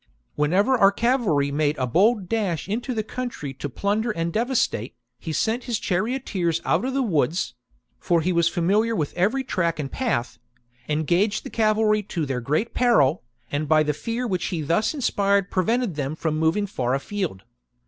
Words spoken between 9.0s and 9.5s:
every